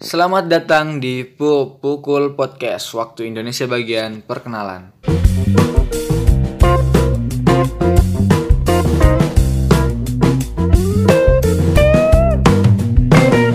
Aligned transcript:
Selamat 0.00 0.48
datang 0.48 0.96
di 0.96 1.28
Pu 1.28 1.76
Pukul 1.76 2.32
Podcast 2.32 2.88
Waktu 2.96 3.28
Indonesia 3.28 3.68
bagian 3.68 4.24
perkenalan 4.24 4.96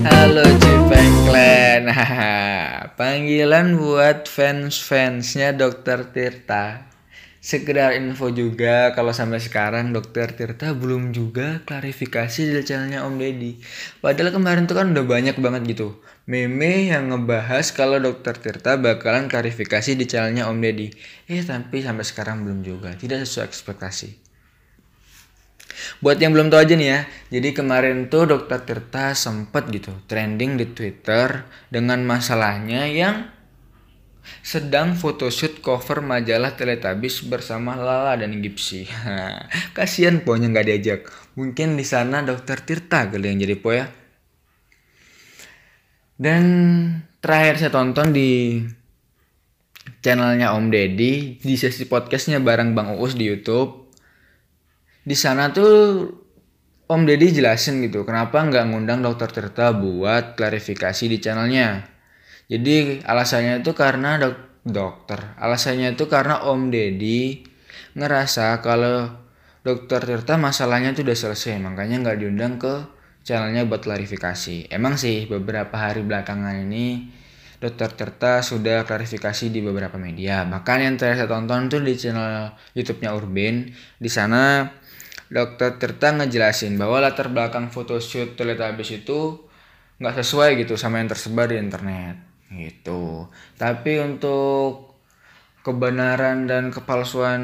Halo 0.06 0.46
Cipengklen 0.62 1.90
Panggilan 3.02 3.82
buat 3.82 4.30
fans-fansnya 4.30 5.58
Dr. 5.58 6.14
Tirta 6.14 6.94
Sekedar 7.46 7.94
info 7.94 8.34
juga 8.34 8.90
kalau 8.98 9.14
sampai 9.14 9.38
sekarang 9.38 9.94
Dokter 9.94 10.34
Tirta 10.34 10.74
belum 10.74 11.14
juga 11.14 11.62
klarifikasi 11.62 12.42
di 12.42 12.66
channelnya 12.66 13.06
Om 13.06 13.22
Deddy. 13.22 13.62
Padahal 14.02 14.34
kemarin 14.34 14.66
tuh 14.66 14.82
kan 14.82 14.90
udah 14.90 15.06
banyak 15.06 15.38
banget 15.38 15.78
gitu 15.78 16.02
meme 16.26 16.90
yang 16.90 17.14
ngebahas 17.14 17.70
kalau 17.70 18.02
Dokter 18.02 18.34
Tirta 18.34 18.82
bakalan 18.82 19.30
klarifikasi 19.30 19.94
di 19.94 20.06
channelnya 20.10 20.50
Om 20.50 20.58
Deddy. 20.58 20.90
Eh 21.30 21.42
tapi 21.46 21.86
sampai 21.86 22.02
sekarang 22.02 22.42
belum 22.42 22.66
juga, 22.66 22.98
tidak 22.98 23.30
sesuai 23.30 23.46
ekspektasi. 23.46 24.10
Buat 26.02 26.18
yang 26.18 26.34
belum 26.34 26.50
tahu 26.50 26.66
aja 26.66 26.74
nih 26.74 26.90
ya, 26.90 27.00
jadi 27.30 27.54
kemarin 27.54 28.10
tuh 28.10 28.26
Dokter 28.26 28.64
Tirta 28.66 29.14
sempet 29.14 29.70
gitu 29.70 29.94
trending 30.10 30.58
di 30.58 30.66
Twitter 30.74 31.46
dengan 31.70 32.02
masalahnya 32.02 32.90
yang 32.90 33.30
sedang 34.46 34.94
photoshoot 34.94 35.60
cover 35.60 36.02
majalah 36.02 36.54
Teletubbies 36.54 37.26
bersama 37.26 37.74
Lala 37.74 38.18
dan 38.20 38.42
Gipsy. 38.42 38.90
Kasihan 39.78 40.22
ponya 40.22 40.50
nggak 40.52 40.68
diajak. 40.68 41.02
Mungkin 41.36 41.76
di 41.76 41.86
sana 41.86 42.24
Dokter 42.24 42.62
Tirta 42.62 43.10
kali 43.10 43.32
yang 43.32 43.40
jadi 43.42 43.56
po 43.60 43.76
ya. 43.76 43.90
Dan 46.16 46.44
terakhir 47.20 47.60
saya 47.60 47.72
tonton 47.76 48.16
di 48.16 48.64
channelnya 50.00 50.56
Om 50.56 50.72
Deddy 50.72 51.44
di 51.44 51.56
sesi 51.60 51.86
podcastnya 51.86 52.40
bareng 52.40 52.72
Bang 52.72 52.96
Uus 52.96 53.20
di 53.20 53.28
YouTube. 53.28 53.92
Di 55.06 55.14
sana 55.14 55.52
tuh 55.52 56.08
Om 56.86 57.02
Deddy 57.04 57.34
jelasin 57.34 57.82
gitu 57.82 58.06
kenapa 58.06 58.46
nggak 58.46 58.70
ngundang 58.70 59.02
Dokter 59.02 59.34
Tirta 59.34 59.74
buat 59.74 60.38
klarifikasi 60.38 61.10
di 61.10 61.18
channelnya. 61.18 61.95
Jadi 62.46 63.02
alasannya 63.02 63.66
itu 63.66 63.72
karena 63.74 64.22
dok 64.22 64.38
dokter. 64.66 65.38
Alasannya 65.38 65.94
itu 65.94 66.10
karena 66.10 66.42
Om 66.46 66.74
Deddy 66.74 67.46
ngerasa 67.98 68.60
kalau 68.66 69.10
dokter 69.62 70.02
Tirta 70.02 70.38
masalahnya 70.38 70.94
itu 70.94 71.06
udah 71.06 71.18
selesai, 71.18 71.58
makanya 71.62 72.02
nggak 72.02 72.18
diundang 72.22 72.58
ke 72.62 72.86
channelnya 73.26 73.66
buat 73.66 73.82
klarifikasi. 73.86 74.70
Emang 74.70 74.98
sih 74.98 75.26
beberapa 75.26 75.74
hari 75.74 76.06
belakangan 76.06 76.66
ini 76.70 77.10
dokter 77.58 77.94
Tirta 77.94 78.46
sudah 78.46 78.86
klarifikasi 78.86 79.50
di 79.50 79.62
beberapa 79.66 79.98
media. 79.98 80.46
Bahkan 80.46 80.78
yang 80.82 80.96
terakhir 81.02 81.26
saya 81.26 81.30
tonton 81.30 81.70
tuh 81.70 81.82
di 81.82 81.94
channel 81.98 82.54
YouTube-nya 82.78 83.10
Urban. 83.18 83.70
Di 83.98 84.10
sana 84.10 84.70
dokter 85.30 85.82
Tirta 85.82 86.14
ngejelasin 86.14 86.78
bahwa 86.78 87.02
latar 87.02 87.34
belakang 87.34 87.74
photoshoot 87.74 88.38
Teletubbies 88.38 89.02
itu 89.02 89.50
nggak 89.98 90.16
sesuai 90.22 90.60
gitu 90.62 90.76
sama 90.76 91.00
yang 91.00 91.08
tersebar 91.08 91.48
di 91.48 91.56
internet 91.56 92.25
gitu 92.54 93.30
tapi 93.58 93.98
untuk 94.02 94.94
kebenaran 95.66 96.46
dan 96.46 96.70
kepalsuan 96.70 97.42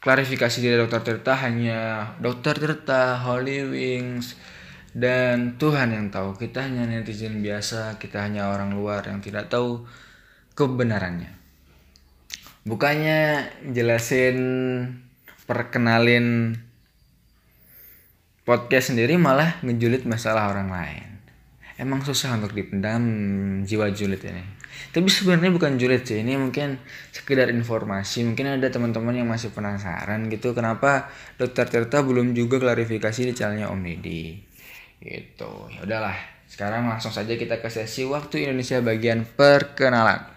klarifikasi 0.00 0.58
dari 0.64 0.76
dokter 0.80 1.02
Tirta 1.04 1.36
hanya 1.44 2.12
dokter 2.22 2.56
Tirta, 2.56 3.20
Holy 3.20 3.68
Wings, 3.68 4.38
dan 4.96 5.60
Tuhan 5.60 5.92
yang 5.92 6.08
tahu. 6.08 6.34
Kita 6.40 6.64
hanya 6.64 6.88
netizen 6.88 7.44
biasa, 7.44 8.00
kita 8.00 8.24
hanya 8.24 8.48
orang 8.48 8.72
luar 8.72 9.04
yang 9.06 9.20
tidak 9.20 9.52
tahu 9.52 9.84
kebenarannya. 10.56 11.36
Bukannya 12.64 13.50
jelasin 13.76 14.38
perkenalin 15.44 16.56
podcast 18.48 18.92
sendiri 18.92 19.20
malah 19.20 19.60
ngejulit 19.62 20.08
masalah 20.08 20.50
orang 20.50 20.72
lain 20.72 21.19
emang 21.80 22.04
susah 22.04 22.36
untuk 22.36 22.52
dipendam 22.52 23.02
jiwa 23.64 23.88
julid 23.96 24.20
ini. 24.20 24.44
Tapi 24.92 25.08
sebenarnya 25.08 25.48
bukan 25.48 25.80
julid 25.80 26.04
sih 26.04 26.20
ini 26.20 26.36
mungkin 26.36 26.76
sekedar 27.08 27.48
informasi. 27.48 28.28
Mungkin 28.28 28.60
ada 28.60 28.68
teman-teman 28.68 29.16
yang 29.16 29.28
masih 29.32 29.48
penasaran 29.50 30.28
gitu 30.28 30.52
kenapa 30.52 31.08
dokter 31.40 31.64
Tirta 31.64 32.04
belum 32.04 32.36
juga 32.36 32.60
klarifikasi 32.60 33.20
di 33.24 33.32
channelnya 33.32 33.72
Om 33.72 33.80
Deddy 33.80 34.24
gitu. 35.00 35.72
Ya 35.72 35.80
udahlah 35.88 36.16
sekarang 36.44 36.84
langsung 36.84 37.14
saja 37.14 37.32
kita 37.32 37.64
ke 37.64 37.72
sesi 37.72 38.04
waktu 38.04 38.44
Indonesia 38.44 38.84
bagian 38.84 39.24
perkenalan. 39.24 40.36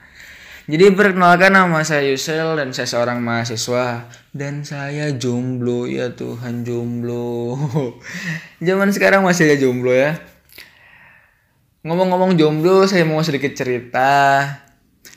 Jadi 0.63 0.95
perkenalkan 0.95 1.51
nama 1.51 1.83
saya 1.83 2.07
Yusel 2.07 2.55
dan 2.55 2.71
saya 2.71 2.87
seorang 2.87 3.19
mahasiswa. 3.19 4.07
Dan 4.31 4.63
saya 4.63 5.11
jomblo 5.11 5.83
ya 5.91 6.15
Tuhan 6.15 6.63
jomblo. 6.63 7.59
Zaman 8.63 8.95
sekarang 8.95 9.27
masih 9.27 9.51
ada 9.51 9.59
jomblo 9.59 9.91
ya. 9.91 10.32
Ngomong-ngomong 11.83 12.39
jomblo, 12.39 12.88
saya 12.88 13.03
mau 13.03 13.19
sedikit 13.19 13.51
cerita. 13.59 14.39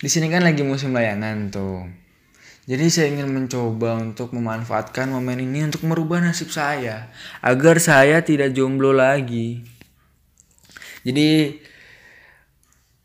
Di 0.03 0.11
sini 0.11 0.27
kan 0.27 0.43
lagi 0.43 0.67
musim 0.67 0.91
layangan 0.91 1.47
tuh. 1.55 1.87
Jadi 2.67 2.91
saya 2.91 3.15
ingin 3.15 3.31
mencoba 3.31 3.95
untuk 4.03 4.35
memanfaatkan 4.35 5.15
momen 5.15 5.47
ini 5.47 5.63
untuk 5.63 5.87
merubah 5.87 6.19
nasib 6.19 6.51
saya 6.51 7.15
agar 7.39 7.79
saya 7.79 8.27
tidak 8.27 8.51
jomblo 8.51 8.91
lagi. 8.91 9.63
Jadi 11.07 11.55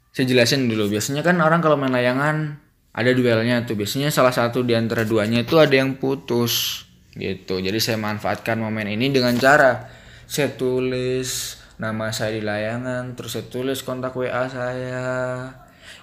saya 0.10 0.26
jelasin 0.26 0.66
dulu. 0.66 0.90
Biasanya 0.90 1.22
kan 1.22 1.38
orang 1.38 1.62
kalau 1.62 1.78
main 1.78 1.94
layangan 1.94 2.58
ada 2.98 3.14
duelnya 3.14 3.62
tuh. 3.70 3.78
Biasanya 3.78 4.10
salah 4.10 4.34
satu 4.34 4.66
di 4.66 4.74
antara 4.74 5.06
duanya 5.06 5.46
itu 5.46 5.62
ada 5.62 5.78
yang 5.78 6.02
putus 6.02 6.82
gitu. 7.14 7.62
Jadi 7.62 7.78
saya 7.78 8.02
manfaatkan 8.02 8.58
momen 8.58 8.90
ini 8.90 9.14
dengan 9.14 9.38
cara 9.38 9.86
saya 10.26 10.50
tulis 10.50 11.61
nama 11.82 12.14
saya 12.14 12.38
di 12.38 12.46
layangan 12.46 13.18
terus 13.18 13.34
saya 13.34 13.50
tulis 13.50 13.82
kontak 13.82 14.14
WA 14.14 14.46
saya. 14.46 15.10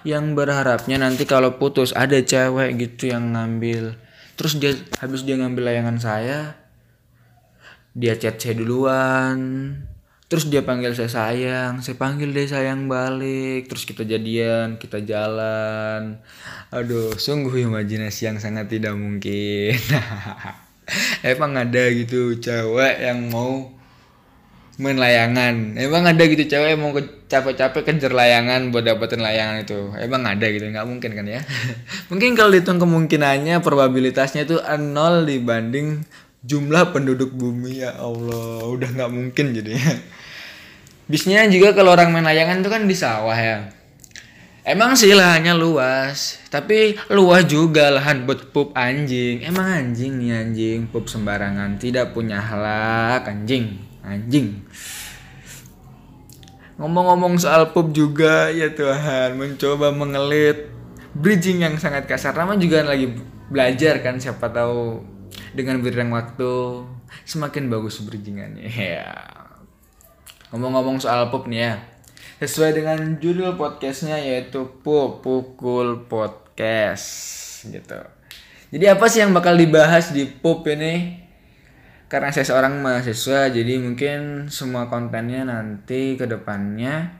Yang 0.03 0.35
berharapnya 0.35 0.99
nanti 0.99 1.23
kalau 1.23 1.55
putus 1.55 1.95
ada 1.95 2.19
cewek 2.19 2.75
gitu 2.75 3.15
yang 3.15 3.31
ngambil. 3.31 3.95
Terus 4.35 4.59
dia 4.59 4.75
habis 4.99 5.23
dia 5.23 5.39
ngambil 5.39 5.71
layangan 5.71 5.97
saya 6.03 6.59
dia 7.95 8.13
chat 8.19 8.37
saya 8.37 8.59
duluan. 8.59 9.39
Terus 10.29 10.45
dia 10.45 10.61
panggil 10.61 10.93
saya 10.93 11.09
sayang 11.09 11.81
saya 11.81 11.97
panggil 11.97 12.29
dia 12.29 12.45
sayang 12.45 12.85
balik. 12.85 13.65
Terus 13.71 13.87
kita 13.87 14.03
jadian 14.05 14.77
kita 14.77 15.01
jalan. 15.01 16.21
Aduh 16.69 17.15
sungguh 17.17 17.65
imajinasi 17.65 18.29
yang 18.29 18.37
sangat 18.37 18.69
tidak 18.69 18.93
mungkin. 18.93 19.73
Emang 21.31 21.57
ada 21.57 21.83
gitu 21.93 22.37
cewek 22.37 23.01
yang 23.01 23.29
mau 23.31 23.78
main 24.79 24.95
layangan. 24.95 25.75
Emang 25.75 26.07
ada 26.07 26.23
gitu 26.23 26.47
cewek 26.47 26.79
mau 26.79 26.95
capek-capek 27.27 27.83
kejar 27.83 28.15
layangan 28.15 28.71
buat 28.71 28.87
dapetin 28.87 29.19
layangan 29.19 29.67
itu. 29.67 29.91
Emang 29.99 30.23
ada 30.23 30.47
gitu 30.47 30.71
nggak 30.71 30.87
mungkin 30.87 31.11
kan 31.19 31.27
ya? 31.27 31.43
Mungkin 32.09 32.33
kalau 32.39 32.55
dihitung 32.55 32.79
kemungkinannya 32.79 33.59
probabilitasnya 33.59 34.47
itu 34.47 34.55
nol 34.79 35.27
dibanding 35.27 36.07
jumlah 36.47 36.95
penduduk 36.95 37.35
bumi. 37.35 37.83
Ya 37.83 37.99
Allah 37.99 38.63
udah 38.63 38.89
nggak 38.95 39.11
mungkin 39.11 39.51
jadi 39.51 39.75
bisnya 41.11 41.43
juga 41.51 41.75
kalau 41.75 41.91
orang 41.91 42.15
main 42.15 42.23
layangan 42.23 42.63
itu 42.63 42.69
kan 42.71 42.87
di 42.87 42.95
sawah 42.95 43.35
ya. 43.35 43.75
Emang 44.63 44.93
sih 44.93 45.11
lahannya 45.17 45.57
luas, 45.57 46.37
tapi 46.53 46.93
luas 47.09 47.41
juga 47.49 47.89
lahan 47.89 48.29
buat 48.29 48.53
pup 48.53 48.69
anjing. 48.77 49.41
Emang 49.41 49.65
anjing 49.65 50.21
nih 50.21 50.45
anjing, 50.45 50.79
pup 50.85 51.09
sembarangan, 51.09 51.81
tidak 51.81 52.13
punya 52.13 52.37
halak 52.37 53.25
anjing 53.25 53.88
anjing. 54.09 54.65
Ngomong-ngomong 56.81 57.37
soal 57.37 57.75
pub 57.75 57.91
juga 57.93 58.49
ya 58.49 58.71
Tuhan 58.71 59.35
mencoba 59.35 59.91
mengelit 59.93 60.71
bridging 61.13 61.61
yang 61.61 61.75
sangat 61.77 62.07
kasar. 62.07 62.33
Nama 62.33 62.55
juga 62.57 62.81
lagi 62.87 63.13
belajar 63.51 63.99
kan 64.01 64.17
siapa 64.17 64.49
tahu 64.49 65.03
dengan 65.53 65.83
beriring 65.83 66.09
waktu 66.09 66.83
semakin 67.27 67.69
bagus 67.69 68.01
bridgingannya. 68.01 68.65
Ya. 68.79 69.13
Ngomong-ngomong 70.49 70.97
soal 70.97 71.29
pub 71.29 71.45
nih 71.45 71.61
ya 71.61 71.73
sesuai 72.39 72.71
dengan 72.71 73.19
judul 73.19 73.59
podcastnya 73.59 74.15
yaitu 74.15 74.63
pub 74.79 75.19
pukul 75.19 76.07
podcast 76.07 77.05
gitu. 77.67 77.99
Jadi 78.71 78.85
apa 78.87 79.05
sih 79.11 79.19
yang 79.19 79.35
bakal 79.35 79.59
dibahas 79.59 80.15
di 80.15 80.23
pub 80.23 80.63
ini 80.71 81.19
karena 82.09 82.33
saya 82.33 82.41
seorang 82.41 82.81
mahasiswa 82.81 83.53
jadi 83.53 83.77
mungkin 83.77 84.49
semua 84.49 84.89
kontennya 84.89 85.45
nanti 85.45 86.17
ke 86.17 86.25
depannya 86.25 87.13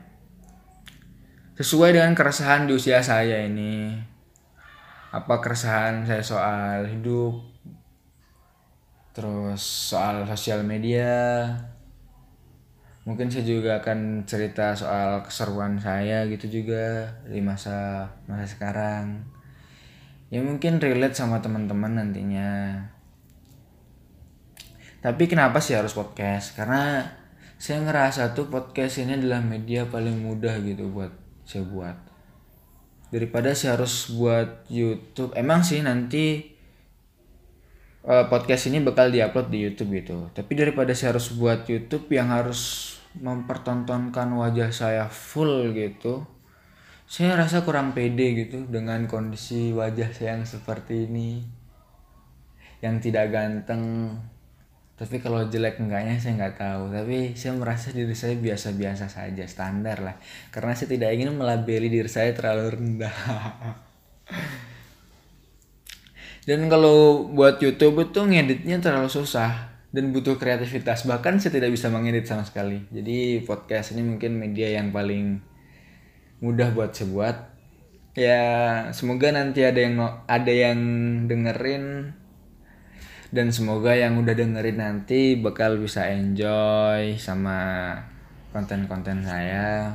sesuai 1.54 1.94
dengan 1.94 2.18
keresahan 2.18 2.66
di 2.66 2.74
usia 2.74 2.98
saya 2.98 3.46
ini. 3.46 3.94
Apa 5.14 5.38
keresahan 5.38 6.02
saya 6.10 6.26
soal 6.26 6.90
hidup 6.90 7.38
terus 9.14 9.62
soal 9.62 10.26
sosial 10.26 10.66
media. 10.66 11.46
Mungkin 13.06 13.30
saya 13.30 13.46
juga 13.46 13.78
akan 13.78 14.26
cerita 14.26 14.74
soal 14.74 15.22
keseruan 15.22 15.78
saya 15.78 16.26
gitu 16.26 16.50
juga 16.50 17.14
di 17.30 17.38
masa 17.38 18.10
masa 18.26 18.46
sekarang. 18.50 19.22
Ya 20.34 20.42
mungkin 20.42 20.82
relate 20.82 21.14
sama 21.14 21.38
teman-teman 21.38 21.94
nantinya 21.94 22.82
tapi 25.00 25.24
kenapa 25.28 25.60
sih 25.60 25.76
harus 25.76 25.96
podcast? 25.96 26.56
Karena 26.56 27.04
saya 27.60 27.84
ngerasa 27.84 28.32
tuh 28.32 28.48
podcast 28.48 29.00
ini 29.04 29.20
adalah 29.20 29.40
media 29.44 29.88
paling 29.88 30.20
mudah 30.20 30.60
gitu 30.64 30.88
buat 30.92 31.12
saya 31.44 31.64
buat. 31.64 31.96
Daripada 33.10 33.52
saya 33.52 33.80
harus 33.80 34.12
buat 34.12 34.64
YouTube. 34.70 35.34
Emang 35.34 35.66
sih 35.66 35.82
nanti 35.82 36.54
uh, 38.06 38.30
podcast 38.30 38.70
ini 38.70 38.80
bakal 38.80 39.10
diupload 39.10 39.48
di 39.50 39.58
YouTube 39.66 39.90
gitu. 39.98 40.30
Tapi 40.30 40.52
daripada 40.54 40.94
saya 40.94 41.16
harus 41.18 41.34
buat 41.34 41.66
YouTube 41.66 42.06
yang 42.12 42.30
harus 42.30 42.94
mempertontonkan 43.18 44.30
wajah 44.38 44.70
saya 44.70 45.10
full 45.10 45.74
gitu 45.74 46.22
saya 47.10 47.34
rasa 47.34 47.66
kurang 47.66 47.90
pede 47.90 48.38
gitu 48.38 48.70
dengan 48.70 49.10
kondisi 49.10 49.74
wajah 49.74 50.14
saya 50.14 50.38
yang 50.38 50.46
seperti 50.46 51.10
ini. 51.10 51.42
Yang 52.78 53.10
tidak 53.10 53.34
ganteng 53.34 54.14
tapi 55.00 55.16
kalau 55.16 55.48
jelek 55.48 55.80
enggaknya 55.80 56.20
saya 56.20 56.36
nggak 56.36 56.60
tahu. 56.60 56.92
Tapi 56.92 57.32
saya 57.32 57.56
merasa 57.56 57.88
diri 57.88 58.12
saya 58.12 58.36
biasa-biasa 58.36 59.08
saja 59.08 59.48
standar 59.48 60.04
lah. 60.04 60.20
Karena 60.52 60.76
saya 60.76 60.92
tidak 60.92 61.16
ingin 61.16 61.32
melabeli 61.32 61.88
diri 61.88 62.04
saya 62.04 62.36
terlalu 62.36 62.76
rendah. 62.76 63.08
Dan 66.48 66.68
kalau 66.68 67.32
buat 67.32 67.56
YouTube 67.64 68.12
itu 68.12 68.20
ngeditnya 68.20 68.76
terlalu 68.84 69.08
susah 69.08 69.72
dan 69.88 70.12
butuh 70.12 70.36
kreativitas. 70.36 71.08
Bahkan 71.08 71.40
saya 71.40 71.56
tidak 71.56 71.72
bisa 71.72 71.88
mengedit 71.88 72.28
sama 72.28 72.44
sekali. 72.44 72.84
Jadi 72.92 73.40
podcast 73.48 73.96
ini 73.96 74.04
mungkin 74.04 74.36
media 74.36 74.68
yang 74.68 74.92
paling 74.92 75.40
mudah 76.44 76.76
buat 76.76 76.92
saya 76.92 77.08
buat. 77.08 77.36
Ya 78.20 78.44
semoga 78.92 79.32
nanti 79.32 79.64
ada 79.64 79.80
yang 79.80 79.96
ada 80.28 80.52
yang 80.52 80.76
dengerin 81.24 82.12
dan 83.30 83.54
semoga 83.54 83.94
yang 83.94 84.18
udah 84.18 84.34
dengerin 84.34 84.82
nanti 84.82 85.38
bakal 85.38 85.78
bisa 85.78 86.10
enjoy 86.10 87.14
sama 87.14 87.94
konten-konten 88.50 89.22
saya. 89.22 89.94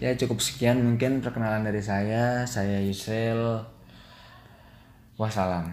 Ya 0.00 0.16
cukup 0.16 0.40
sekian 0.40 0.80
mungkin 0.80 1.20
perkenalan 1.20 1.68
dari 1.68 1.84
saya. 1.84 2.48
Saya 2.48 2.80
Yusel 2.80 3.64
wassalam 5.18 5.68